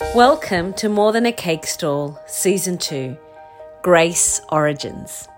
Welcome 0.00 0.72
to 0.74 0.88
More 0.88 1.12
Than 1.12 1.26
a 1.26 1.32
Cake 1.32 1.66
Stall, 1.66 2.18
Season 2.26 2.78
2 2.78 3.16
Grace 3.82 4.40
Origins. 4.50 5.28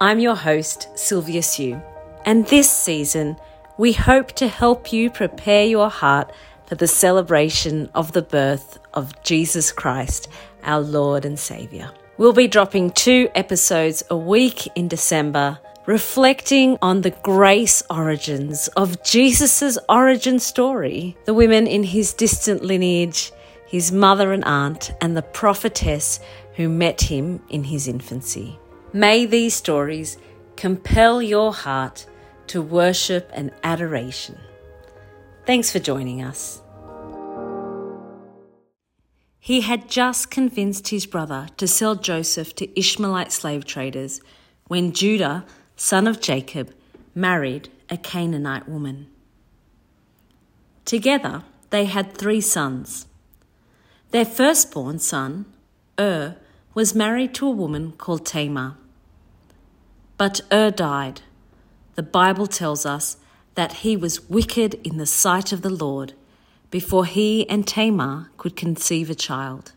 I'm 0.00 0.20
your 0.20 0.36
host, 0.36 0.88
Sylvia 0.96 1.42
Siu, 1.42 1.82
and 2.24 2.46
this 2.46 2.70
season 2.70 3.36
we 3.76 3.92
hope 3.92 4.32
to 4.32 4.46
help 4.46 4.92
you 4.92 5.10
prepare 5.10 5.64
your 5.64 5.90
heart 5.90 6.32
for 6.66 6.76
the 6.76 6.86
celebration 6.86 7.88
of 7.94 8.12
the 8.12 8.22
birth 8.22 8.78
of 8.94 9.20
Jesus 9.22 9.72
Christ, 9.72 10.28
our 10.62 10.80
Lord 10.80 11.24
and 11.24 11.38
Saviour. 11.38 11.90
We'll 12.18 12.32
be 12.32 12.46
dropping 12.46 12.92
two 12.92 13.28
episodes 13.34 14.04
a 14.10 14.16
week 14.16 14.68
in 14.76 14.86
December, 14.86 15.58
reflecting 15.86 16.78
on 16.82 17.00
the 17.00 17.10
grace 17.22 17.82
origins 17.90 18.68
of 18.76 19.02
Jesus' 19.02 19.76
origin 19.88 20.38
story, 20.38 21.16
the 21.24 21.34
women 21.34 21.66
in 21.66 21.82
his 21.82 22.12
distant 22.12 22.62
lineage, 22.62 23.32
his 23.68 23.92
mother 23.92 24.32
and 24.32 24.42
aunt, 24.44 24.90
and 25.00 25.14
the 25.14 25.22
prophetess 25.22 26.20
who 26.56 26.68
met 26.68 27.02
him 27.02 27.40
in 27.50 27.64
his 27.64 27.86
infancy. 27.86 28.58
May 28.94 29.26
these 29.26 29.54
stories 29.54 30.16
compel 30.56 31.20
your 31.20 31.52
heart 31.52 32.06
to 32.46 32.62
worship 32.62 33.30
and 33.34 33.52
adoration. 33.62 34.38
Thanks 35.44 35.70
for 35.70 35.78
joining 35.78 36.22
us. 36.22 36.62
He 39.38 39.60
had 39.60 39.88
just 39.88 40.30
convinced 40.30 40.88
his 40.88 41.04
brother 41.04 41.48
to 41.58 41.68
sell 41.68 41.94
Joseph 41.94 42.54
to 42.56 42.78
Ishmaelite 42.78 43.32
slave 43.32 43.66
traders 43.66 44.22
when 44.66 44.92
Judah, 44.92 45.44
son 45.76 46.06
of 46.06 46.22
Jacob, 46.22 46.74
married 47.14 47.68
a 47.90 47.98
Canaanite 47.98 48.66
woman. 48.66 49.08
Together, 50.86 51.42
they 51.68 51.84
had 51.84 52.14
three 52.14 52.40
sons. 52.40 53.07
Their 54.10 54.24
firstborn 54.24 54.98
son, 54.98 55.44
Ur, 56.00 56.36
was 56.72 56.94
married 56.94 57.34
to 57.34 57.46
a 57.46 57.50
woman 57.50 57.92
called 57.92 58.24
Tamar. 58.24 58.76
But 60.16 60.40
Ur 60.52 60.70
died. 60.70 61.20
The 61.94 62.02
Bible 62.02 62.46
tells 62.46 62.86
us 62.86 63.18
that 63.54 63.84
he 63.84 63.96
was 63.96 64.28
wicked 64.28 64.74
in 64.86 64.96
the 64.96 65.06
sight 65.06 65.52
of 65.52 65.62
the 65.62 65.70
Lord 65.70 66.14
before 66.70 67.04
he 67.04 67.48
and 67.50 67.66
Tamar 67.66 68.30
could 68.36 68.56
conceive 68.56 69.10
a 69.10 69.14
child. 69.14 69.72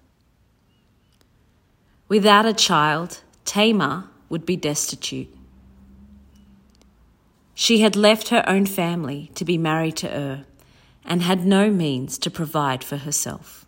Without 2.08 2.46
a 2.46 2.54
child, 2.54 3.22
Tamar 3.44 4.06
would 4.30 4.46
be 4.46 4.56
destitute. 4.56 5.34
She 7.54 7.82
had 7.82 7.96
left 7.96 8.30
her 8.30 8.44
own 8.48 8.66
family 8.66 9.32
to 9.36 9.44
be 9.44 9.58
married 9.58 9.98
to 9.98 10.10
Ur 10.10 10.46
and 11.06 11.22
had 11.22 11.46
no 11.46 11.70
means 11.70 12.18
to 12.20 12.32
provide 12.32 12.84
for 12.84 12.98
herself. 12.98 13.66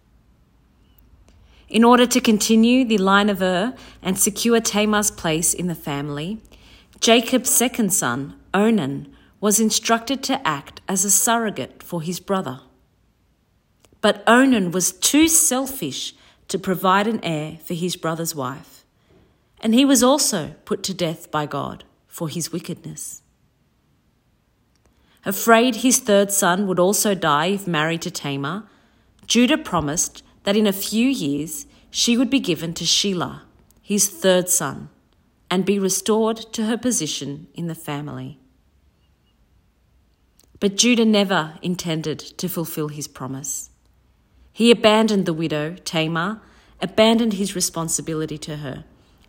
In 1.70 1.84
order 1.84 2.06
to 2.06 2.22
continue 2.22 2.86
the 2.86 2.98
line 2.98 3.30
of 3.30 3.42
Ur 3.42 3.74
and 4.02 4.20
secure 4.20 4.60
Tamar's 4.60 5.12
place 5.12 5.54
in 5.54 5.68
the 5.68 5.76
family, 5.76 6.42
Jacob's 7.00 7.50
second 7.50 7.94
son, 7.94 8.40
Onan, 8.54 9.14
was 9.40 9.60
instructed 9.60 10.24
to 10.24 10.48
act 10.48 10.82
as 10.88 11.04
a 11.04 11.12
surrogate 11.12 11.84
for 11.84 12.02
his 12.02 12.20
brother. 12.20 12.62
But 14.00 14.24
Onan 14.28 14.72
was 14.72 14.92
too 14.92 15.28
selfish 15.28 16.14
to 16.48 16.60
provide 16.60 17.08
an 17.08 17.20
heir 17.24 17.58
for 17.64 17.74
his 17.74 17.96
brother's 17.96 18.36
wife, 18.36 18.86
and 19.62 19.74
he 19.74 19.86
was 19.86 20.04
also 20.04 20.56
put 20.66 20.84
to 20.84 20.94
death 20.94 21.32
by 21.32 21.46
God 21.46 21.84
for 22.08 22.30
his 22.30 22.52
wickedness. 22.52 23.22
Afraid 25.26 25.78
his 25.78 26.00
third 26.00 26.32
son 26.32 26.68
would 26.68 26.80
also 26.80 27.16
die 27.16 27.48
if 27.48 27.66
married 27.66 28.02
to 28.04 28.12
Tamar, 28.12 28.64
Judah 29.26 29.58
promised 29.58 30.22
that 30.44 30.56
in 30.56 30.68
a 30.68 30.74
few 30.74 31.08
years 31.08 31.66
she 31.90 32.18
would 32.18 32.30
be 32.30 32.40
given 32.40 32.74
to 32.74 32.84
Shelah, 32.84 33.42
his 33.82 34.10
third 34.10 34.50
son, 34.50 34.90
and 35.50 35.66
be 35.66 35.78
restored 35.78 36.38
to 36.54 36.66
her 36.66 36.78
position 36.78 37.48
in 37.54 37.68
the 37.68 37.76
family. 37.76 38.40
But 40.60 40.78
Judah 40.78 41.06
never 41.06 41.60
intended 41.62 42.20
to 42.20 42.48
fulfill 42.48 42.88
his 42.88 43.08
promise. 43.08 43.70
He 44.52 44.72
abandoned 44.72 45.26
the 45.26 45.34
widow, 45.34 45.76
Tamar, 45.84 46.42
abandoned 46.82 47.34
his 47.34 47.56
responsibility 47.56 48.38
to 48.40 48.58
her, 48.58 48.86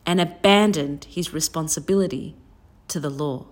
and 0.06 0.20
abandoned 0.20 1.04
his 1.10 1.32
responsibility 1.32 2.36
to 2.88 3.00
the 3.00 3.10
law. 3.10 3.46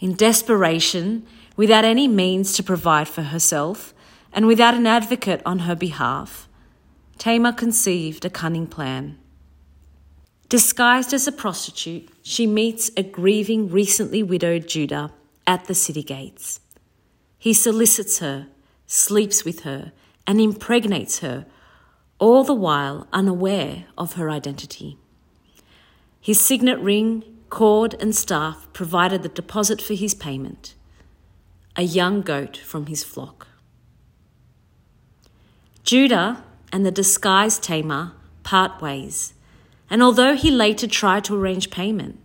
In 0.00 0.14
desperation, 0.14 1.26
without 1.56 1.84
any 1.84 2.08
means 2.08 2.52
to 2.54 2.62
provide 2.62 3.08
for 3.08 3.22
herself, 3.22 3.91
and 4.32 4.46
without 4.46 4.74
an 4.74 4.86
advocate 4.86 5.42
on 5.44 5.60
her 5.60 5.74
behalf, 5.74 6.48
Tamar 7.18 7.52
conceived 7.52 8.24
a 8.24 8.30
cunning 8.30 8.66
plan. 8.66 9.18
Disguised 10.48 11.12
as 11.12 11.26
a 11.26 11.32
prostitute, 11.32 12.08
she 12.22 12.46
meets 12.46 12.90
a 12.96 13.02
grieving, 13.02 13.70
recently 13.70 14.22
widowed 14.22 14.68
Judah 14.68 15.12
at 15.46 15.64
the 15.66 15.74
city 15.74 16.02
gates. 16.02 16.60
He 17.38 17.52
solicits 17.52 18.18
her 18.18 18.48
sleeps 18.92 19.42
with 19.42 19.60
her, 19.60 19.90
and 20.26 20.38
impregnates 20.38 21.20
her, 21.20 21.46
all 22.18 22.44
the 22.44 22.54
while 22.54 23.06
unaware 23.10 23.86
of 23.96 24.14
her 24.14 24.30
identity. 24.30 24.98
His 26.20 26.38
signet 26.38 26.78
ring, 26.78 27.24
cord, 27.48 27.94
and 28.00 28.14
staff 28.14 28.68
provided 28.74 29.22
the 29.22 29.30
deposit 29.30 29.80
for 29.80 29.94
his 29.94 30.14
payment 30.14 30.74
a 31.74 31.82
young 31.82 32.20
goat 32.20 32.58
from 32.58 32.84
his 32.84 33.02
flock. 33.02 33.48
Judah 35.92 36.42
and 36.72 36.86
the 36.86 36.90
disguised 36.90 37.62
Tamar 37.64 38.12
part 38.44 38.80
ways, 38.80 39.34
and 39.90 40.02
although 40.02 40.34
he 40.34 40.50
later 40.50 40.86
tried 40.86 41.22
to 41.24 41.36
arrange 41.36 41.68
payment, 41.68 42.18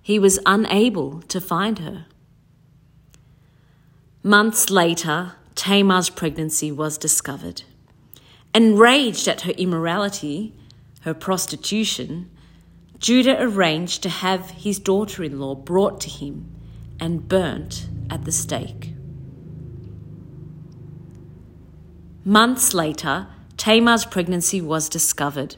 he 0.00 0.20
was 0.20 0.38
unable 0.46 1.22
to 1.22 1.40
find 1.40 1.80
her. 1.80 2.06
Months 4.22 4.70
later, 4.70 5.32
Tamar's 5.56 6.10
pregnancy 6.10 6.70
was 6.70 6.96
discovered. 6.96 7.64
Enraged 8.54 9.26
at 9.26 9.40
her 9.40 9.52
immorality, 9.58 10.54
her 11.00 11.12
prostitution, 11.12 12.30
Judah 13.00 13.42
arranged 13.42 14.00
to 14.04 14.10
have 14.10 14.50
his 14.50 14.78
daughter 14.78 15.24
in 15.24 15.40
law 15.40 15.56
brought 15.56 16.00
to 16.02 16.08
him 16.08 16.54
and 17.00 17.26
burnt 17.26 17.88
at 18.10 18.24
the 18.24 18.30
stake. 18.30 18.92
Months 22.24 22.74
later, 22.74 23.28
Tamar's 23.56 24.04
pregnancy 24.04 24.60
was 24.60 24.88
discovered. 24.88 25.56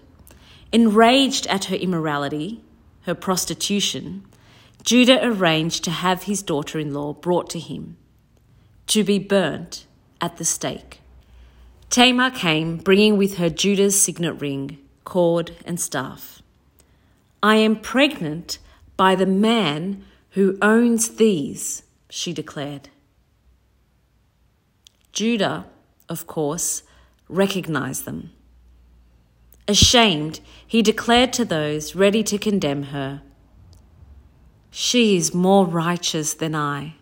Enraged 0.72 1.46
at 1.48 1.64
her 1.66 1.76
immorality, 1.76 2.62
her 3.02 3.14
prostitution, 3.14 4.24
Judah 4.82 5.24
arranged 5.24 5.84
to 5.84 5.90
have 5.90 6.24
his 6.24 6.42
daughter 6.42 6.78
in 6.78 6.94
law 6.94 7.12
brought 7.12 7.50
to 7.50 7.58
him 7.58 7.96
to 8.86 9.04
be 9.04 9.18
burnt 9.18 9.86
at 10.20 10.36
the 10.36 10.44
stake. 10.44 11.00
Tamar 11.90 12.30
came, 12.30 12.76
bringing 12.76 13.16
with 13.16 13.36
her 13.38 13.50
Judah's 13.50 14.00
signet 14.00 14.40
ring, 14.40 14.78
cord, 15.04 15.52
and 15.64 15.78
staff. 15.78 16.42
I 17.42 17.56
am 17.56 17.76
pregnant 17.76 18.58
by 18.96 19.14
the 19.14 19.26
man 19.26 20.04
who 20.30 20.58
owns 20.60 21.16
these, 21.16 21.84
she 22.08 22.32
declared. 22.32 22.88
Judah, 25.12 25.66
of 26.10 26.26
course, 26.26 26.82
recognize 27.28 28.02
them. 28.02 28.32
Ashamed, 29.66 30.40
he 30.66 30.82
declared 30.82 31.32
to 31.34 31.44
those 31.44 31.94
ready 31.94 32.22
to 32.24 32.36
condemn 32.36 32.84
her, 32.84 33.22
She 34.70 35.16
is 35.16 35.32
more 35.32 35.64
righteous 35.64 36.34
than 36.34 36.54
I. 36.54 36.96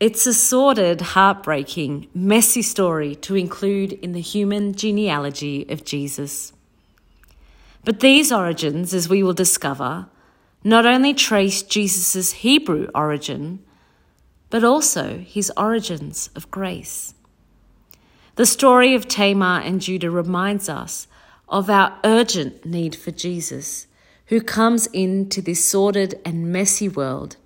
It's 0.00 0.26
a 0.26 0.32
sordid, 0.32 1.02
heartbreaking, 1.02 2.08
messy 2.14 2.62
story 2.62 3.14
to 3.16 3.36
include 3.36 3.92
in 3.92 4.12
the 4.12 4.22
human 4.22 4.74
genealogy 4.74 5.66
of 5.68 5.84
Jesus. 5.84 6.54
But 7.84 8.00
these 8.00 8.32
origins, 8.32 8.94
as 8.94 9.10
we 9.10 9.22
will 9.22 9.34
discover, 9.34 10.06
not 10.64 10.86
only 10.86 11.12
trace 11.12 11.62
Jesus' 11.62 12.32
Hebrew 12.32 12.88
origin, 12.94 13.62
but 14.50 14.64
also 14.64 15.18
his 15.18 15.52
origins 15.56 16.28
of 16.34 16.50
grace. 16.50 17.14
The 18.36 18.46
story 18.46 18.94
of 18.94 19.08
Tamar 19.08 19.60
and 19.60 19.80
Judah 19.80 20.10
reminds 20.10 20.68
us 20.68 21.06
of 21.48 21.68
our 21.70 21.98
urgent 22.04 22.64
need 22.64 22.94
for 22.94 23.10
Jesus, 23.10 23.86
who 24.26 24.40
comes 24.40 24.86
into 24.88 25.42
this 25.42 25.64
sordid 25.64 26.20
and 26.24 26.52
messy 26.52 26.88
world, 26.88 27.36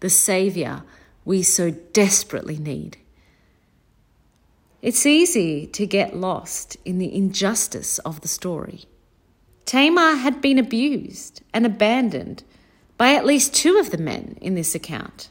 the 0.00 0.10
Saviour 0.10 0.84
we 1.24 1.42
so 1.42 1.70
desperately 1.70 2.56
need. 2.56 2.96
It's 4.80 5.04
easy 5.04 5.66
to 5.66 5.86
get 5.86 6.16
lost 6.16 6.76
in 6.84 6.98
the 6.98 7.12
injustice 7.12 7.98
of 8.00 8.20
the 8.20 8.28
story. 8.28 8.84
Tamar 9.66 10.14
had 10.14 10.40
been 10.40 10.58
abused 10.58 11.42
and 11.52 11.66
abandoned 11.66 12.44
by 12.96 13.14
at 13.14 13.26
least 13.26 13.54
two 13.54 13.76
of 13.78 13.90
the 13.90 13.98
men 13.98 14.38
in 14.40 14.54
this 14.54 14.74
account. 14.74 15.30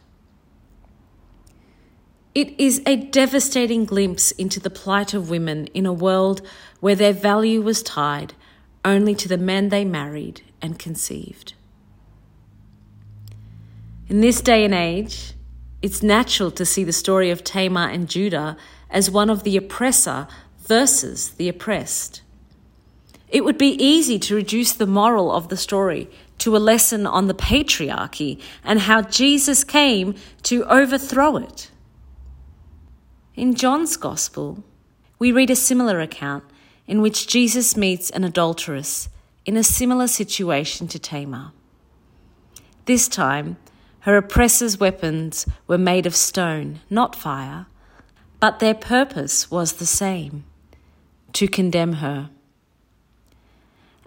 It 2.37 2.53
is 2.59 2.83
a 2.85 2.95
devastating 2.95 3.85
glimpse 3.85 4.29
into 4.29 4.59
the 4.59 4.69
plight 4.69 5.15
of 5.15 5.31
women 5.31 5.65
in 5.73 5.87
a 5.87 5.91
world 5.91 6.43
where 6.79 6.93
their 6.93 7.11
value 7.11 7.63
was 7.63 7.81
tied 7.81 8.35
only 8.85 9.15
to 9.15 9.27
the 9.27 9.39
men 9.39 9.69
they 9.69 9.83
married 9.83 10.43
and 10.61 10.77
conceived. 10.77 11.55
In 14.07 14.21
this 14.21 14.39
day 14.39 14.63
and 14.63 14.75
age, 14.75 15.33
it's 15.81 16.03
natural 16.03 16.51
to 16.51 16.63
see 16.63 16.83
the 16.83 16.93
story 16.93 17.31
of 17.31 17.43
Tamar 17.43 17.89
and 17.89 18.07
Judah 18.07 18.55
as 18.91 19.09
one 19.09 19.31
of 19.31 19.41
the 19.41 19.57
oppressor 19.57 20.27
versus 20.59 21.29
the 21.29 21.49
oppressed. 21.49 22.21
It 23.29 23.45
would 23.45 23.57
be 23.57 23.83
easy 23.83 24.19
to 24.19 24.35
reduce 24.35 24.73
the 24.73 24.85
moral 24.85 25.31
of 25.31 25.49
the 25.49 25.57
story 25.57 26.07
to 26.37 26.55
a 26.55 26.59
lesson 26.59 27.07
on 27.07 27.25
the 27.25 27.33
patriarchy 27.33 28.39
and 28.63 28.81
how 28.81 29.01
Jesus 29.01 29.63
came 29.63 30.13
to 30.43 30.65
overthrow 30.65 31.37
it. 31.37 31.71
In 33.37 33.53
John's 33.53 33.97
Gospel, 33.97 34.63
we 35.19 35.31
read 35.31 35.51
a 35.51 35.55
similar 35.55 35.99
account 35.99 36.43
in 36.87 37.03
which 37.03 37.27
Jesus 37.27 37.77
meets 37.77 38.09
an 38.09 38.23
adulteress 38.23 39.09
in 39.45 39.55
a 39.55 39.63
similar 39.63 40.07
situation 40.07 40.87
to 40.87 40.97
Tamar. 40.97 41.51
This 42.85 43.07
time, 43.07 43.57
her 44.01 44.17
oppressors' 44.17 44.79
weapons 44.79 45.45
were 45.67 45.77
made 45.77 46.07
of 46.07 46.15
stone, 46.15 46.79
not 46.89 47.15
fire, 47.15 47.67
but 48.39 48.57
their 48.57 48.73
purpose 48.73 49.51
was 49.51 49.73
the 49.73 49.85
same 49.85 50.43
to 51.33 51.47
condemn 51.47 51.93
her. 51.93 52.31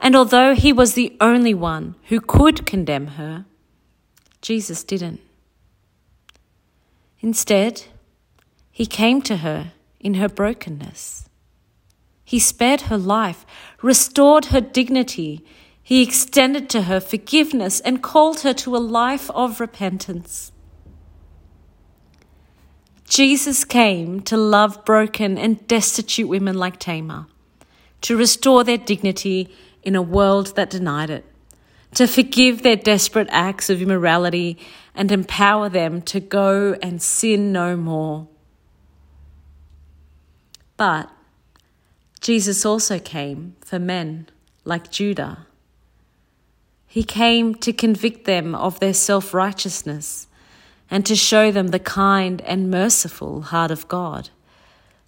And 0.00 0.16
although 0.16 0.56
he 0.56 0.72
was 0.72 0.94
the 0.94 1.16
only 1.20 1.54
one 1.54 1.94
who 2.08 2.20
could 2.20 2.66
condemn 2.66 3.06
her, 3.06 3.44
Jesus 4.42 4.82
didn't. 4.82 5.20
Instead, 7.20 7.84
he 8.70 8.86
came 8.86 9.22
to 9.22 9.38
her 9.38 9.72
in 9.98 10.14
her 10.14 10.28
brokenness. 10.28 11.28
He 12.24 12.38
spared 12.38 12.82
her 12.82 12.98
life, 12.98 13.44
restored 13.82 14.46
her 14.46 14.60
dignity. 14.60 15.44
He 15.82 16.02
extended 16.02 16.70
to 16.70 16.82
her 16.82 17.00
forgiveness 17.00 17.80
and 17.80 18.02
called 18.02 18.40
her 18.40 18.54
to 18.54 18.76
a 18.76 18.78
life 18.78 19.30
of 19.32 19.58
repentance. 19.60 20.52
Jesus 23.08 23.64
came 23.64 24.20
to 24.20 24.36
love 24.36 24.84
broken 24.84 25.36
and 25.36 25.66
destitute 25.66 26.28
women 26.28 26.56
like 26.56 26.78
Tamar, 26.78 27.26
to 28.02 28.16
restore 28.16 28.62
their 28.62 28.78
dignity 28.78 29.52
in 29.82 29.96
a 29.96 30.02
world 30.02 30.54
that 30.54 30.70
denied 30.70 31.10
it, 31.10 31.24
to 31.94 32.06
forgive 32.06 32.62
their 32.62 32.76
desperate 32.76 33.26
acts 33.32 33.68
of 33.68 33.82
immorality 33.82 34.56
and 34.94 35.10
empower 35.10 35.68
them 35.68 36.00
to 36.02 36.20
go 36.20 36.78
and 36.80 37.02
sin 37.02 37.50
no 37.50 37.76
more. 37.76 38.28
But 40.80 41.10
Jesus 42.22 42.64
also 42.64 42.98
came 42.98 43.54
for 43.60 43.78
men 43.78 44.30
like 44.64 44.90
Judah. 44.90 45.46
He 46.86 47.04
came 47.04 47.54
to 47.56 47.74
convict 47.74 48.24
them 48.24 48.54
of 48.54 48.80
their 48.80 48.94
self 48.94 49.34
righteousness 49.34 50.26
and 50.90 51.04
to 51.04 51.14
show 51.14 51.50
them 51.50 51.68
the 51.68 51.78
kind 51.78 52.40
and 52.46 52.70
merciful 52.70 53.42
heart 53.42 53.70
of 53.70 53.88
God, 53.88 54.30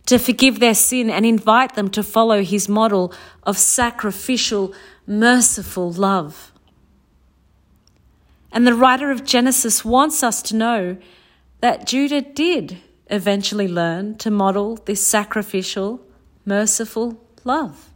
to 0.04 0.18
forgive 0.18 0.60
their 0.60 0.74
sin 0.74 1.08
and 1.08 1.24
invite 1.24 1.74
them 1.74 1.88
to 1.92 2.02
follow 2.02 2.42
his 2.42 2.68
model 2.68 3.10
of 3.44 3.56
sacrificial, 3.56 4.74
merciful 5.06 5.90
love. 5.90 6.52
And 8.52 8.66
the 8.66 8.74
writer 8.74 9.10
of 9.10 9.24
Genesis 9.24 9.86
wants 9.86 10.22
us 10.22 10.42
to 10.42 10.54
know 10.54 10.98
that 11.60 11.86
Judah 11.86 12.20
did 12.20 12.76
eventually 13.12 13.68
learn 13.68 14.16
to 14.16 14.30
model 14.30 14.76
this 14.86 15.06
sacrificial, 15.06 16.00
merciful 16.44 17.20
love. 17.44 17.90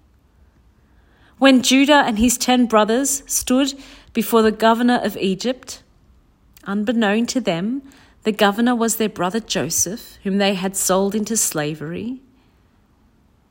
When 1.38 1.62
Judah 1.62 2.04
and 2.06 2.18
his 2.18 2.38
ten 2.38 2.66
brothers 2.66 3.22
stood 3.26 3.74
before 4.12 4.42
the 4.42 4.52
governor 4.52 5.00
of 5.02 5.16
Egypt, 5.16 5.82
unbeknown 6.64 7.26
to 7.26 7.40
them, 7.40 7.82
the 8.22 8.32
governor 8.32 8.74
was 8.74 8.96
their 8.96 9.08
brother 9.08 9.40
Joseph, 9.40 10.18
whom 10.22 10.38
they 10.38 10.54
had 10.54 10.76
sold 10.76 11.14
into 11.14 11.36
slavery. 11.36 12.20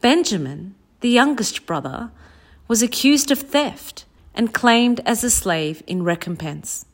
Benjamin, 0.02 0.76
the 1.02 1.10
youngest 1.10 1.66
brother, 1.66 2.12
was 2.68 2.82
accused 2.82 3.32
of 3.32 3.40
theft 3.40 4.06
and 4.34 4.54
claimed 4.54 5.02
as 5.06 5.24
a 5.24 5.30
slave 5.30 5.82
in 5.88 6.04
recompense. 6.04 6.86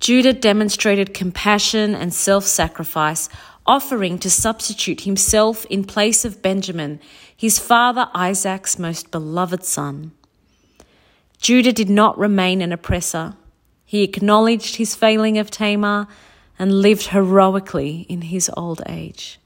Judah 0.00 0.32
demonstrated 0.32 1.14
compassion 1.14 1.94
and 1.94 2.14
self 2.14 2.44
sacrifice, 2.44 3.28
offering 3.66 4.18
to 4.18 4.30
substitute 4.30 5.02
himself 5.02 5.64
in 5.66 5.84
place 5.84 6.24
of 6.24 6.40
Benjamin, 6.40 7.00
his 7.36 7.58
father 7.58 8.08
Isaac's 8.14 8.78
most 8.78 9.10
beloved 9.10 9.64
son. 9.64 10.12
Judah 11.40 11.72
did 11.72 11.90
not 11.90 12.18
remain 12.18 12.60
an 12.62 12.72
oppressor. 12.72 13.34
He 13.84 14.02
acknowledged 14.02 14.76
his 14.76 14.94
failing 14.94 15.38
of 15.38 15.50
Tamar 15.50 16.08
and 16.58 16.82
lived 16.82 17.08
heroically 17.08 18.06
in 18.08 18.22
his 18.22 18.50
old 18.56 18.82
age. 18.86 19.38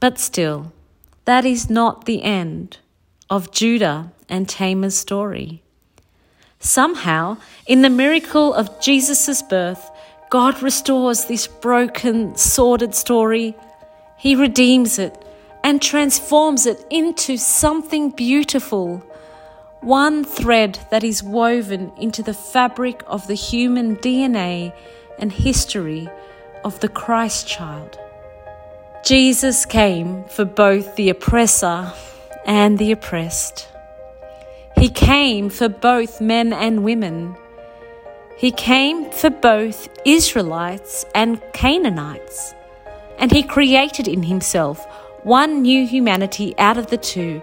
But 0.00 0.18
still, 0.18 0.72
that 1.24 1.44
is 1.44 1.70
not 1.70 2.04
the 2.04 2.22
end 2.22 2.78
of 3.30 3.52
Judah 3.52 4.12
and 4.28 4.48
Tamar's 4.48 4.96
story. 4.96 5.61
Somehow, 6.62 7.38
in 7.66 7.82
the 7.82 7.90
miracle 7.90 8.54
of 8.54 8.80
Jesus' 8.80 9.42
birth, 9.42 9.90
God 10.30 10.62
restores 10.62 11.24
this 11.24 11.48
broken, 11.48 12.36
sordid 12.36 12.94
story. 12.94 13.56
He 14.16 14.36
redeems 14.36 14.96
it 15.00 15.20
and 15.64 15.82
transforms 15.82 16.64
it 16.64 16.86
into 16.88 17.36
something 17.36 18.10
beautiful. 18.10 18.98
One 19.80 20.22
thread 20.22 20.78
that 20.92 21.02
is 21.02 21.20
woven 21.20 21.90
into 21.96 22.22
the 22.22 22.32
fabric 22.32 23.02
of 23.08 23.26
the 23.26 23.34
human 23.34 23.96
DNA 23.96 24.72
and 25.18 25.32
history 25.32 26.08
of 26.64 26.78
the 26.78 26.88
Christ 26.88 27.48
child. 27.48 27.98
Jesus 29.04 29.66
came 29.66 30.22
for 30.26 30.44
both 30.44 30.94
the 30.94 31.10
oppressor 31.10 31.92
and 32.46 32.78
the 32.78 32.92
oppressed. 32.92 33.71
He 34.82 34.88
came 34.88 35.48
for 35.48 35.68
both 35.68 36.20
men 36.20 36.52
and 36.52 36.82
women. 36.82 37.36
He 38.36 38.50
came 38.50 39.12
for 39.12 39.30
both 39.30 39.88
Israelites 40.04 41.04
and 41.14 41.40
Canaanites. 41.52 42.52
And 43.16 43.30
he 43.30 43.44
created 43.44 44.08
in 44.08 44.24
himself 44.24 44.84
one 45.22 45.62
new 45.62 45.86
humanity 45.86 46.56
out 46.58 46.78
of 46.78 46.88
the 46.88 46.96
two, 46.96 47.40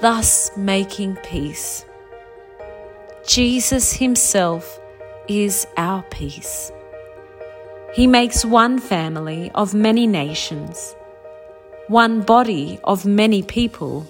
thus 0.00 0.50
making 0.56 1.16
peace. 1.16 1.84
Jesus 3.26 3.92
himself 3.92 4.80
is 5.28 5.66
our 5.76 6.02
peace. 6.04 6.72
He 7.92 8.06
makes 8.06 8.46
one 8.46 8.78
family 8.78 9.50
of 9.54 9.74
many 9.74 10.06
nations, 10.06 10.96
one 11.88 12.22
body 12.22 12.80
of 12.82 13.04
many 13.04 13.42
people 13.42 14.06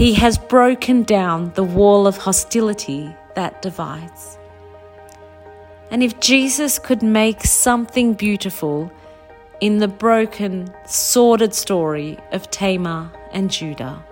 he 0.00 0.14
has 0.14 0.38
broken 0.38 1.02
down 1.02 1.52
the 1.56 1.62
wall 1.62 2.06
of 2.06 2.16
hostility 2.16 3.14
that 3.34 3.60
divides. 3.60 4.38
And 5.90 6.02
if 6.02 6.18
Jesus 6.20 6.78
could 6.78 7.02
make 7.02 7.42
something 7.42 8.14
beautiful 8.14 8.90
in 9.60 9.76
the 9.76 9.88
broken, 9.88 10.74
sordid 10.86 11.52
story 11.52 12.16
of 12.32 12.50
Tamar 12.50 13.12
and 13.32 13.50
Judah, 13.50 14.02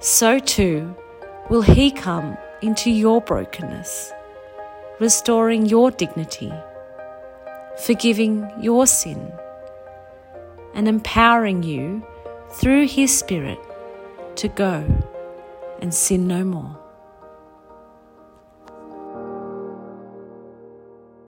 so 0.00 0.38
too 0.38 0.96
will 1.50 1.60
he 1.60 1.90
come 1.90 2.38
into 2.62 2.90
your 2.90 3.20
brokenness, 3.20 4.10
restoring 5.00 5.66
your 5.66 5.90
dignity, 5.90 6.50
forgiving 7.84 8.50
your 8.58 8.86
sin, 8.86 9.34
and 10.72 10.88
empowering 10.88 11.62
you 11.62 12.02
through 12.48 12.86
his 12.86 13.14
Spirit 13.14 13.58
to 14.36 14.48
go 14.48 14.84
and 15.80 15.92
sin 15.92 16.26
no 16.26 16.44
more. 16.44 16.81